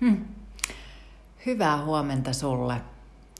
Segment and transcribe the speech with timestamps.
[0.00, 0.24] Hmm.
[1.46, 2.80] Hyvää huomenta sulle.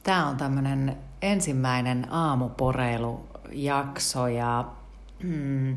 [0.02, 4.64] Tämä on tämmöinen ensimmäinen aamuporeilujakso ja
[5.22, 5.76] hmm,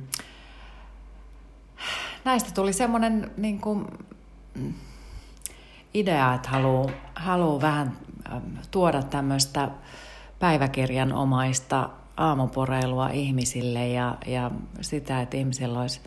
[2.26, 3.88] näistä tuli semmoinen niin kuin,
[5.94, 7.98] idea, että haluaa haluu vähän
[8.72, 9.70] tuoda tämmöistä
[10.40, 16.02] päiväkirjan omaista aamuporeilua ihmisille ja, ja sitä, että ihmisillä olisi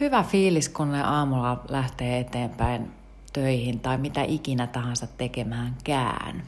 [0.00, 3.01] hyvä fiilis, kun ne aamulla lähtee eteenpäin
[3.32, 6.42] töihin tai mitä ikinä tahansa tekemäänkään.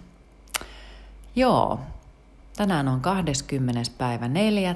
[1.36, 1.80] Joo,
[2.56, 3.90] tänään on 20.
[3.98, 4.74] päivä 4.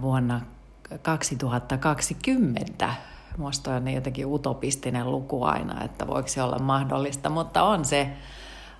[0.00, 0.40] vuonna
[1.02, 2.94] 2020.
[3.36, 8.10] Minusta on jotenkin utopistinen luku aina, että voiko se olla mahdollista, mutta on se,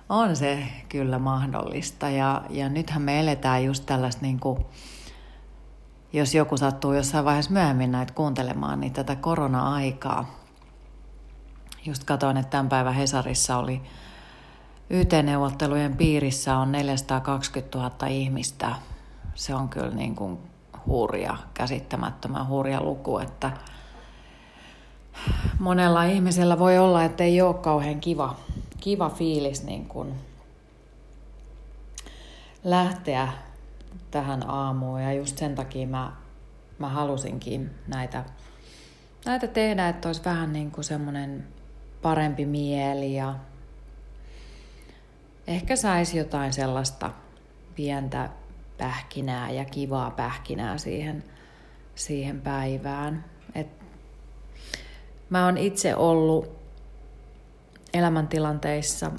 [0.09, 2.09] on se kyllä mahdollista.
[2.09, 4.65] Ja, ja nythän me eletään just tällaista niin kuin,
[6.13, 10.42] jos joku sattuu jossain vaiheessa myöhemmin näitä kuuntelemaan, niin tätä korona-aikaa.
[11.85, 13.81] Just katoin, että tämän päivän Hesarissa oli
[14.89, 18.75] YT-neuvottelujen piirissä on 420 000 ihmistä.
[19.35, 20.37] Se on kyllä niin kuin
[20.87, 23.51] hurja, käsittämättömän hurja luku, että
[25.59, 28.35] monella ihmisellä voi olla, että ei ole kauhean kiva,
[28.79, 30.13] kiva fiilis niin kuin
[32.63, 33.27] lähteä
[34.11, 36.11] tähän aamuun ja just sen takia mä,
[36.79, 38.23] mä halusinkin näitä,
[39.25, 41.47] näitä tehdä, että olisi vähän niin kuin semmoinen
[42.03, 43.35] parempi mieli ja
[45.47, 47.11] ehkä saisi jotain sellaista
[47.75, 48.29] pientä
[48.77, 51.23] pähkinää ja kivaa pähkinää siihen,
[51.95, 53.25] siihen päivään.
[53.55, 53.67] Et
[55.29, 56.57] mä oon itse ollut
[57.93, 59.11] elämäntilanteissa,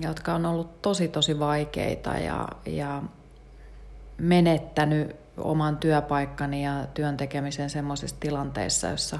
[0.00, 3.02] jotka on ollut tosi tosi vaikeita ja, ja
[4.18, 9.18] menettänyt oman työpaikkani ja työn tekemisen semmoisissa tilanteissa, jossa,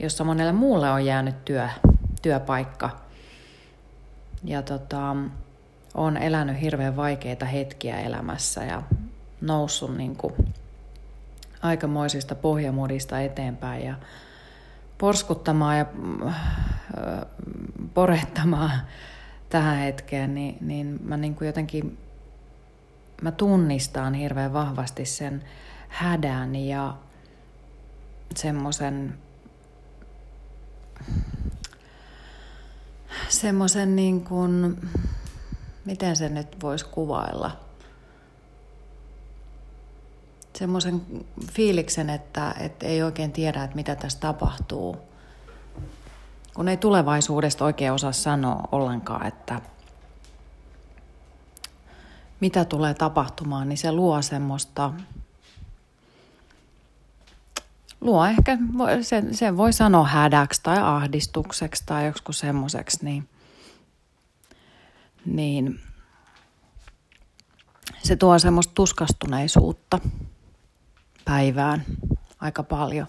[0.00, 1.68] jossa monelle muulle on jäänyt työ,
[2.22, 2.90] työpaikka.
[4.44, 5.16] Ja tota,
[5.94, 8.82] on elänyt hirveän vaikeita hetkiä elämässä ja
[9.40, 10.34] noussut niin kuin
[11.62, 13.94] aikamoisista pohjamudista eteenpäin ja
[14.98, 15.86] porskuttamaan ja
[16.26, 16.34] äh,
[17.94, 18.70] porettamaan
[19.48, 21.98] tähän hetkeen, niin, niin mä niin kuin jotenkin
[23.22, 25.44] mä tunnistan hirveän vahvasti sen
[25.88, 26.94] hädän ja
[28.34, 29.18] semmoisen
[33.28, 34.80] semmoisen niin kuin,
[35.84, 37.56] miten se nyt voisi kuvailla?
[40.58, 44.96] Semmoisen fiiliksen, että, että ei oikein tiedä, että mitä tässä tapahtuu.
[46.54, 49.60] Kun ei tulevaisuudesta oikein osaa sanoa ollenkaan, että
[52.40, 54.92] mitä tulee tapahtumaan, niin se luo semmoista,
[58.00, 58.58] luo ehkä,
[59.02, 63.28] sen, sen voi sanoa hädäksi tai ahdistukseksi tai joku semmoiseksi, niin–
[65.26, 65.80] niin
[68.02, 69.98] se tuo semmoista tuskastuneisuutta
[71.24, 71.84] päivään
[72.40, 73.06] aika paljon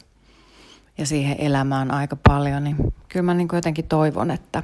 [0.98, 2.76] ja siihen elämään aika paljon, niin
[3.10, 4.64] kyllä mä niin jotenkin toivon, että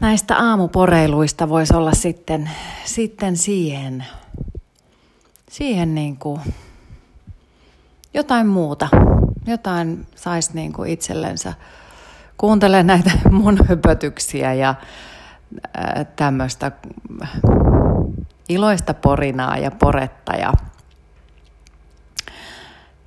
[0.00, 2.50] näistä aamuporeiluista voisi olla sitten,
[2.84, 4.04] sitten siihen,
[5.50, 6.40] siihen niin kuin
[8.16, 8.88] jotain muuta.
[9.46, 11.54] Jotain saisi niin kuin itsellensä
[12.38, 14.74] kuuntele näitä mun höpötyksiä ja
[16.16, 16.72] tämmöistä
[18.48, 20.52] iloista porinaa ja poretta ja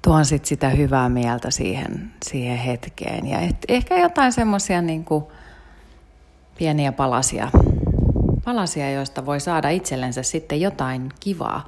[0.01, 3.27] tuon sit sitä hyvää mieltä siihen, siihen hetkeen.
[3.27, 5.05] Ja et, ehkä jotain semmoisia niin
[6.57, 7.49] pieniä palasia,
[8.45, 11.67] palasia, joista voi saada itsellensä sitten jotain kivaa.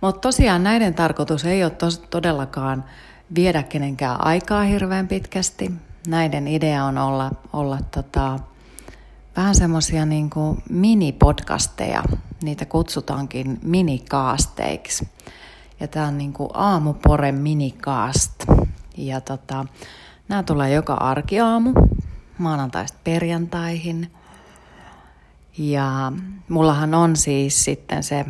[0.00, 2.84] Mutta tosiaan näiden tarkoitus ei ole tos, todellakaan
[3.34, 5.72] viedä kenenkään aikaa hirveän pitkästi.
[6.06, 8.38] Näiden idea on olla, olla tota,
[9.36, 10.30] vähän semmoisia niin
[10.70, 12.02] mini-podcasteja.
[12.42, 15.08] Niitä kutsutaankin minikaasteiksi.
[15.80, 18.44] Ja tämä on niin kuin aamuporen minikaast.
[18.96, 19.66] Ja tota,
[20.28, 21.72] nämä tulee joka arkiaamu,
[22.38, 24.12] maanantaista perjantaihin.
[25.58, 26.12] Ja
[26.48, 28.26] mullahan on siis sitten se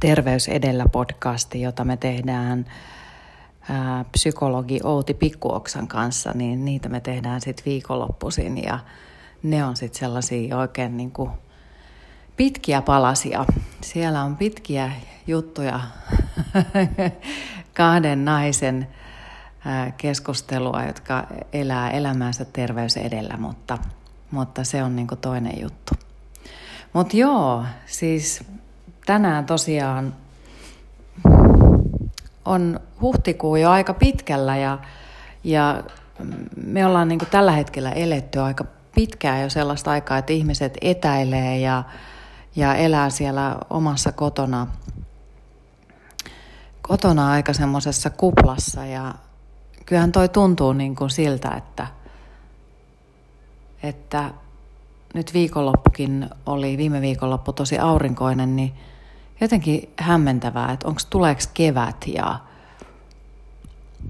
[0.00, 2.64] Terveys edellä podcasti, jota me tehdään
[3.70, 8.78] ää, psykologi Outi Pikkuoksan kanssa, niin niitä me tehdään sitten viikonloppuisin ja
[9.42, 11.30] ne on sitten sellaisia oikein niin kuin
[12.36, 13.44] pitkiä palasia.
[13.80, 14.92] Siellä on pitkiä
[15.26, 15.80] juttuja
[17.74, 18.88] kahden naisen
[19.96, 23.78] keskustelua, jotka elää elämänsä terveys edellä, mutta,
[24.30, 25.94] mutta se on niin toinen juttu.
[26.92, 28.44] Mutta joo, siis
[29.06, 30.14] tänään tosiaan
[32.44, 34.78] on huhtikuu jo aika pitkällä ja,
[35.44, 35.82] Ja
[36.56, 38.64] me ollaan niin tällä hetkellä eletty aika
[38.94, 41.82] pitkään jo sellaista aikaa, että ihmiset etäilee ja,
[42.56, 44.66] ja elää siellä omassa kotona,
[46.82, 48.86] kotona aika semmoisessa kuplassa.
[48.86, 49.14] Ja
[49.86, 51.86] kyllähän toi tuntuu niin kuin siltä, että,
[53.82, 54.30] että
[55.14, 58.74] nyt viikonloppukin oli, viime viikonloppu tosi aurinkoinen, niin
[59.40, 62.40] jotenkin hämmentävää, että onko tuleeko kevät ja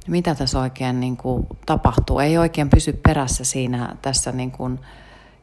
[0.06, 2.18] mitä tässä oikein niin kuin tapahtuu.
[2.18, 4.80] Ei oikein pysy perässä siinä tässä niin kuin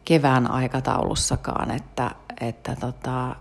[0.06, 2.12] kevään aikataulussakaan, että,
[2.42, 3.36] että tota,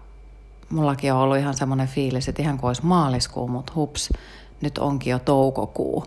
[0.71, 4.13] mullakin on ollut ihan semmoinen fiilis, että ihan kuin olisi maaliskuu, mutta hups,
[4.61, 6.05] nyt onkin jo toukokuu.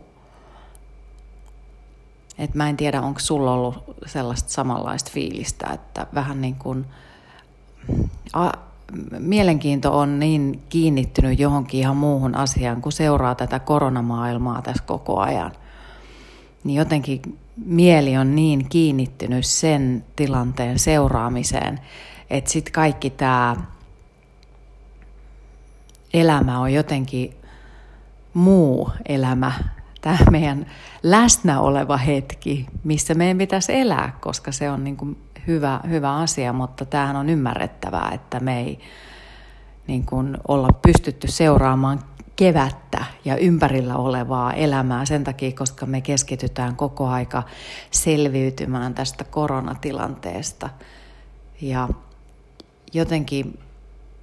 [2.38, 6.86] Et mä en tiedä, onko sulla ollut sellaista samanlaista fiilistä, että vähän niin kuin
[9.20, 15.52] mielenkiinto on niin kiinnittynyt johonkin ihan muuhun asiaan, kun seuraa tätä koronamaailmaa tässä koko ajan.
[16.64, 17.22] Niin jotenkin
[17.66, 21.80] mieli on niin kiinnittynyt sen tilanteen seuraamiseen,
[22.30, 23.56] että sitten kaikki tämä
[26.14, 27.34] elämä on jotenkin
[28.34, 29.52] muu elämä
[30.02, 30.66] tämä meidän
[31.04, 35.18] läsnä oleva hetki, missä meidän pitäisi elää, koska se on niin kuin
[35.48, 38.80] hyvä, hyvä asia, mutta tämähän on ymmärrettävää, että me ei
[39.88, 42.00] niin kuin olla pystytty seuraamaan
[42.36, 47.44] kevättä ja ympärillä olevaa elämää sen takia, koska me keskitytään koko aika
[47.92, 50.70] selviytymään tästä koronatilanteesta.
[51.62, 51.90] Ja
[52.94, 53.60] jotenkin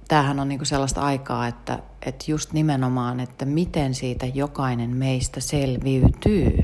[0.07, 6.63] tämähän on niinku sellaista aikaa, että, että just nimenomaan, että miten siitä jokainen meistä selviytyy.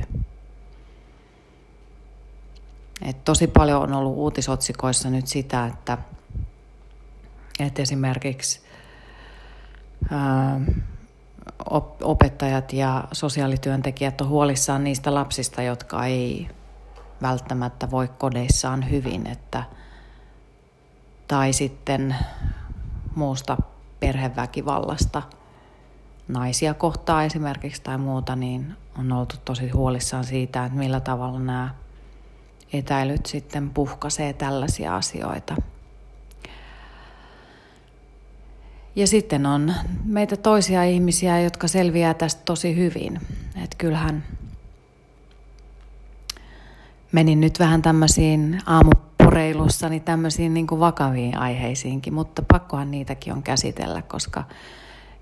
[3.01, 5.97] Et tosi paljon on ollut uutisotsikoissa nyt sitä, että,
[7.59, 8.61] että esimerkiksi
[10.11, 10.61] ää,
[12.03, 16.49] opettajat ja sosiaalityöntekijät on huolissaan niistä lapsista, jotka ei
[17.21, 19.63] välttämättä voi kodeissaan hyvin, että,
[21.27, 22.15] tai sitten
[23.15, 23.57] muusta
[23.99, 25.21] perheväkivallasta
[26.27, 31.69] naisia kohtaa esimerkiksi tai muuta, niin on oltu tosi huolissaan siitä, että millä tavalla nämä
[32.73, 35.55] etäilyt sitten puhkasee tällaisia asioita.
[38.95, 39.73] Ja sitten on
[40.05, 43.21] meitä toisia ihmisiä, jotka selviää tästä tosi hyvin.
[43.63, 44.23] Että kyllähän
[47.11, 48.91] menin nyt vähän tämmöisiin aamu
[49.89, 54.43] niin tämmöisiin niin kuin vakaviin aiheisiinkin, mutta pakkohan niitäkin on käsitellä, koska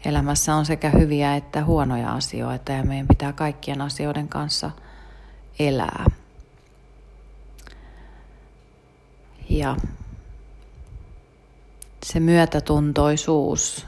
[0.06, 4.71] elämässä on sekä hyviä että huonoja asioita ja meidän pitää kaikkien asioiden kanssa
[5.59, 6.06] elää.
[9.56, 9.75] Ja
[12.06, 13.88] se myötätuntoisuus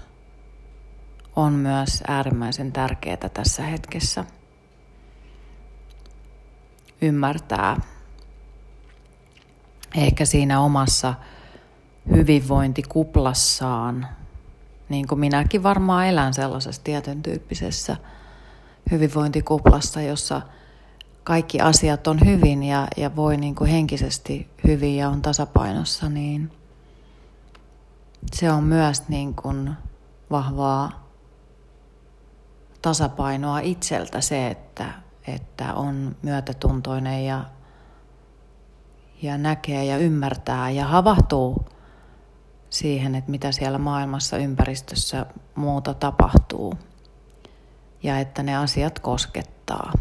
[1.36, 4.25] on myös äärimmäisen tärkeää tässä hetkessä.
[7.02, 7.81] Ymmärtää
[9.96, 11.14] ehkä siinä omassa
[12.16, 14.08] hyvinvointikuplassaan,
[14.90, 17.98] niin kuin minäkin varmaan elän sellaisessa tietyn tyyppisessä
[18.92, 20.42] hyvinvointikuplassa, jossa
[21.28, 26.52] kaikki asiat on hyvin ja, ja voi niin kuin henkisesti hyvin ja on tasapainossa, niin
[28.36, 29.74] se on myös niin kuin
[30.32, 31.08] vahvaa
[32.82, 34.94] tasapainoa itseltä se, että,
[35.28, 37.44] että on myötätuntoinen ja
[39.22, 41.66] ja näkee ja ymmärtää ja havahtuu
[42.69, 46.74] siihen, että mitä siellä maailmassa, ympäristössä muuta tapahtuu
[48.04, 49.92] ja että ne asiat koskettaa.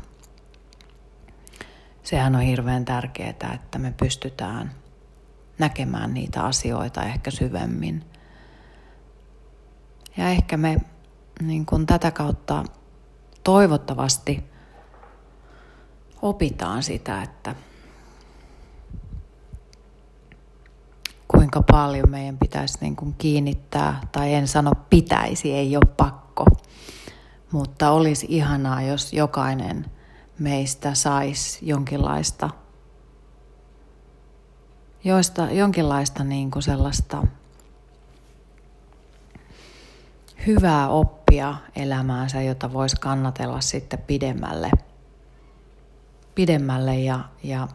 [2.06, 4.72] Sehän on hirveän tärkeää, että me pystytään
[5.58, 8.04] näkemään niitä asioita ehkä syvemmin.
[10.16, 10.76] Ja ehkä me
[11.40, 12.64] niin kuin tätä kautta
[13.44, 14.44] toivottavasti
[16.22, 17.54] opitaan sitä, että
[21.28, 26.44] kuinka paljon meidän pitäisi niin kuin kiinnittää, tai en sano pitäisi, ei ole pakko,
[27.52, 29.95] mutta olisi ihanaa, jos jokainen
[30.38, 32.50] meistä saisi jonkinlaista,
[35.04, 37.26] joista, jonkinlaista niin kuin sellaista
[40.46, 44.70] hyvää oppia elämäänsä, jota voisi kannatella sitten pidemmälle,
[46.34, 47.68] pidemmälle ja, ja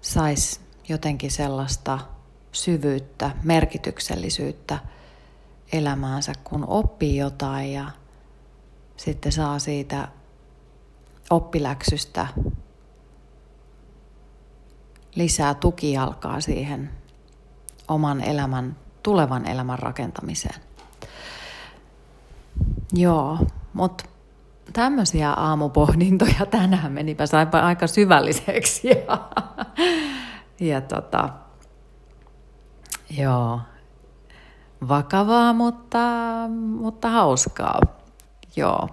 [0.00, 1.98] saisi jotenkin sellaista
[2.52, 4.78] syvyyttä, merkityksellisyyttä
[5.72, 7.90] elämäänsä, kun oppii jotain ja
[8.96, 10.08] sitten saa siitä
[11.32, 12.26] oppiläksystä
[15.14, 16.90] lisää tukijalkaa siihen
[17.88, 20.60] oman elämän, tulevan elämän rakentamiseen.
[22.92, 23.38] Joo,
[23.72, 24.04] mutta
[24.72, 28.88] tämmöisiä aamupohdintoja tänään menipä saipa aika syvälliseksi.
[28.88, 29.28] Ja,
[30.60, 31.28] ja tota,
[33.18, 33.60] joo,
[34.88, 35.98] vakavaa, mutta,
[36.78, 37.80] mutta hauskaa.
[38.56, 38.88] Joo.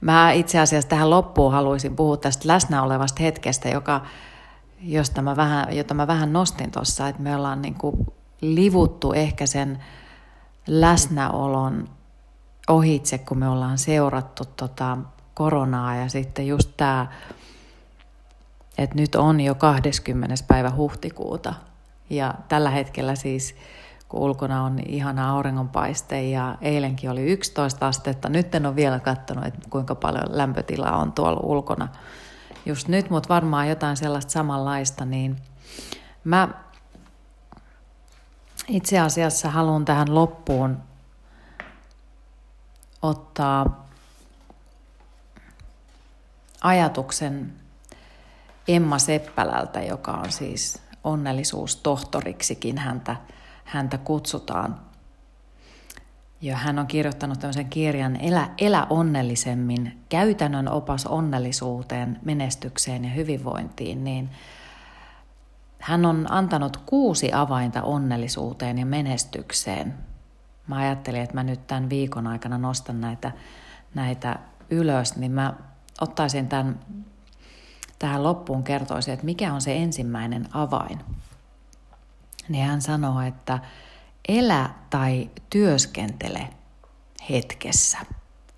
[0.00, 4.00] Mä itse asiassa tähän loppuun haluaisin puhua tästä läsnä olevasta hetkestä, joka,
[4.80, 8.06] josta mä vähän, jota mä vähän nostin tuossa, että me ollaan niin kuin
[8.40, 9.84] livuttu ehkä sen
[10.66, 11.88] läsnäolon
[12.68, 14.98] ohitse, kun me ollaan seurattu tota
[15.34, 17.06] koronaa ja sitten just tämä,
[18.78, 20.34] että nyt on jo 20.
[20.48, 21.54] päivä huhtikuuta
[22.10, 23.54] ja tällä hetkellä siis
[24.10, 28.28] kun ulkona on ihana auringonpaiste ja eilenkin oli 11 astetta.
[28.28, 31.88] Nyt en ole vielä katsonut, että kuinka paljon lämpötilaa on tuolla ulkona
[32.66, 35.36] just nyt, mutta varmaan jotain sellaista samanlaista, niin
[36.24, 36.48] mä
[38.68, 40.78] itse asiassa haluan tähän loppuun
[43.02, 43.86] ottaa
[46.60, 47.52] ajatuksen
[48.68, 53.16] Emma Seppälältä, joka on siis onnellisuustohtoriksikin häntä,
[53.70, 54.80] häntä kutsutaan.
[56.40, 64.04] Ja hän on kirjoittanut tämmöisen kirjan Elä, Elä onnellisemmin, käytännön opas onnellisuuteen, menestykseen ja hyvinvointiin,
[64.04, 64.30] niin
[65.80, 69.94] hän on antanut kuusi avainta onnellisuuteen ja menestykseen.
[70.66, 73.32] Mä ajattelin, että mä nyt tämän viikon aikana nostan näitä,
[73.94, 74.38] näitä
[74.70, 75.54] ylös, niin mä
[76.00, 76.80] ottaisin tämän
[77.98, 81.00] tähän loppuun kertoisin, että mikä on se ensimmäinen avain.
[82.48, 83.58] Niin hän sanoo, että
[84.28, 86.48] elä tai työskentele
[87.30, 87.98] hetkessä.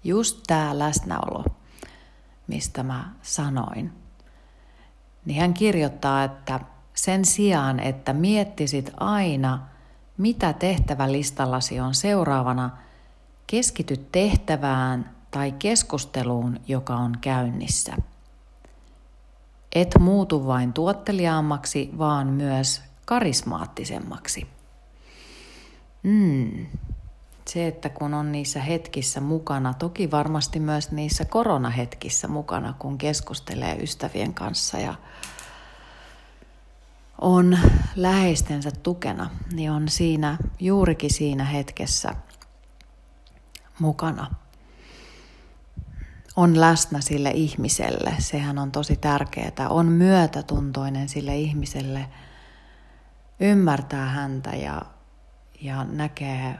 [0.04, 1.44] Just tämä läsnäolo,
[2.46, 3.92] mistä mä sanoin.
[5.24, 6.60] Niin hän kirjoittaa, että
[6.94, 9.66] sen sijaan, että miettisit aina,
[10.18, 12.70] mitä tehtävälistallasi on seuraavana,
[13.46, 17.96] keskity tehtävään tai keskusteluun, joka on käynnissä.
[19.74, 24.46] Et muutu vain tuotteliaammaksi, vaan myös karismaattisemmaksi.
[26.02, 26.66] Mm.
[27.48, 33.76] Se, että kun on niissä hetkissä mukana, toki varmasti myös niissä koronahetkissä mukana, kun keskustelee
[33.82, 34.94] ystävien kanssa ja
[37.20, 37.58] on
[37.96, 42.14] läheistensä tukena, niin on siinä juurikin siinä hetkessä
[43.78, 44.34] mukana.
[46.36, 49.68] On läsnä sille ihmiselle, sehän on tosi tärkeää.
[49.68, 52.08] On myötätuntoinen sille ihmiselle,
[53.42, 54.82] ymmärtää häntä ja,
[55.60, 56.58] ja näkee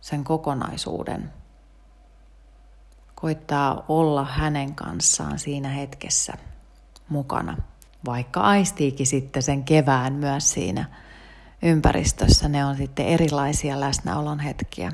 [0.00, 1.32] sen kokonaisuuden.
[3.14, 6.32] Koittaa olla hänen kanssaan siinä hetkessä
[7.08, 7.56] mukana
[8.06, 10.84] vaikka aistiikin sitten sen kevään myös siinä
[11.62, 14.92] ympäristössä, ne on sitten erilaisia läsnäolon hetkiä.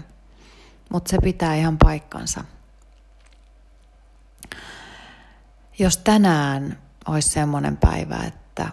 [0.91, 2.45] Mutta se pitää ihan paikkansa.
[5.79, 8.69] Jos tänään olisi semmoinen päivä, että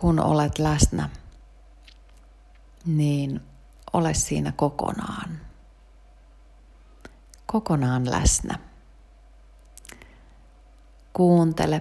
[0.00, 1.08] kun olet läsnä,
[2.86, 3.40] niin
[3.92, 5.40] ole siinä kokonaan.
[7.46, 8.58] Kokonaan läsnä.
[11.12, 11.80] Kuuntele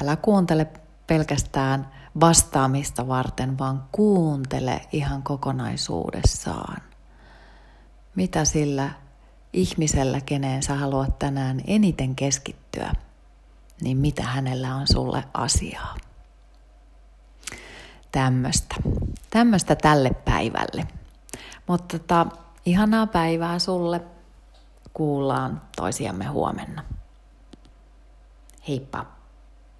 [0.00, 0.66] Älä kuuntele
[1.06, 6.82] pelkästään vastaamista varten, vaan kuuntele ihan kokonaisuudessaan.
[8.14, 8.90] Mitä sillä
[9.52, 12.92] ihmisellä, keneen sä haluat tänään eniten keskittyä,
[13.80, 15.96] niin mitä hänellä on sulle asiaa.
[18.12, 18.74] Tämmöistä.
[19.30, 20.88] Tämmöistä tälle päivälle.
[21.66, 22.26] Mutta tota,
[22.66, 24.00] ihanaa päivää sulle.
[24.92, 26.82] Kuullaan toisiamme huomenna.
[28.68, 29.17] Heippa!